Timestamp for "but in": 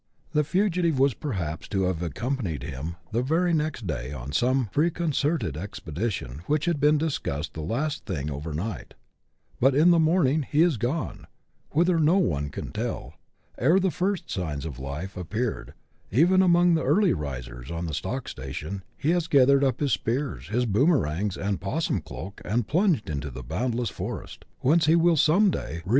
9.59-9.91